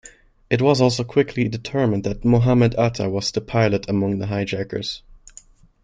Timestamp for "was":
0.63-0.81, 3.07-3.29